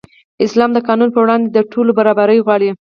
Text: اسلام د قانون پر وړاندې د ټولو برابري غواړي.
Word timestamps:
اسلام 0.45 0.69
د 0.73 0.77
قانون 0.87 1.09
پر 1.11 1.19
وړاندې 1.23 1.47
د 1.51 1.57
ټولو 1.71 1.91
برابري 1.99 2.39
غواړي. 2.45 2.69